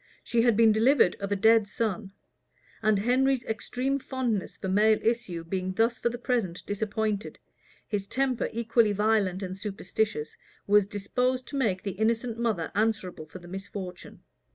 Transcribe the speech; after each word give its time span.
She 0.23 0.41
had 0.41 0.57
been 0.57 0.71
delivered 0.71 1.13
of 1.19 1.31
a 1.31 1.35
dead 1.35 1.67
son; 1.67 2.11
and 2.81 2.97
Henry's 2.97 3.45
extreme 3.45 3.99
fondness 3.99 4.57
for 4.57 4.67
male 4.67 4.97
issue 5.03 5.43
being 5.43 5.73
thus 5.73 5.99
for 5.99 6.09
the 6.09 6.17
present 6.17 6.65
disappointed, 6.65 7.37
his 7.87 8.07
temper, 8.07 8.49
equally 8.51 8.93
violent 8.93 9.43
and 9.43 9.55
superstitious, 9.55 10.35
was 10.65 10.87
disposed 10.87 11.47
to 11.49 11.55
make 11.55 11.83
the 11.83 11.91
innocent 11.91 12.39
mother 12.39 12.71
answerable 12.73 13.27
for 13.27 13.37
the 13.37 13.47
misfortune. 13.47 14.23